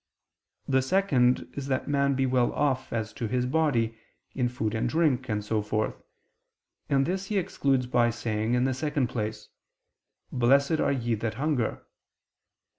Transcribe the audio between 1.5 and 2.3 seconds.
is that man be